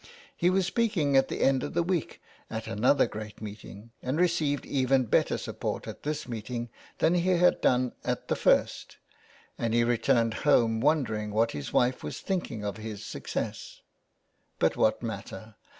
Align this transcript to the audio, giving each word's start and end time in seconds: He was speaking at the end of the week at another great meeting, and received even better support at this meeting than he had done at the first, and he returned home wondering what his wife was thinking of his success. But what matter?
He 0.35 0.49
was 0.49 0.65
speaking 0.65 1.15
at 1.15 1.27
the 1.27 1.41
end 1.43 1.61
of 1.61 1.75
the 1.75 1.83
week 1.83 2.19
at 2.49 2.65
another 2.65 3.05
great 3.05 3.39
meeting, 3.39 3.91
and 4.01 4.17
received 4.19 4.65
even 4.65 5.05
better 5.05 5.37
support 5.37 5.87
at 5.87 6.01
this 6.01 6.27
meeting 6.27 6.71
than 6.97 7.13
he 7.13 7.29
had 7.37 7.61
done 7.61 7.93
at 8.03 8.27
the 8.27 8.35
first, 8.35 8.97
and 9.59 9.75
he 9.75 9.83
returned 9.83 10.33
home 10.41 10.79
wondering 10.81 11.29
what 11.29 11.51
his 11.51 11.71
wife 11.71 12.03
was 12.03 12.19
thinking 12.19 12.65
of 12.65 12.77
his 12.77 13.05
success. 13.05 13.81
But 14.57 14.75
what 14.75 15.03
matter? 15.03 15.53